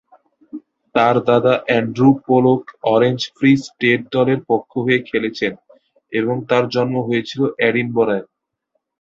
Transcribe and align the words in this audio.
তার 0.95 1.15
দাদা 1.27 1.53
Andrew 1.65 2.09
Pollock 2.25 2.61
Orange 2.87 3.19
Free 3.35 3.51
State 3.65 4.01
দলের 4.11 4.39
পক্ষ 4.49 4.71
হয়ে 4.85 4.99
খেলেছেন 5.09 5.53
এবং 6.13 6.35
তার 6.49 6.63
জন্ম 6.75 6.95
হয়েছিল 7.07 7.41
এডিনবরায়। 7.67 8.25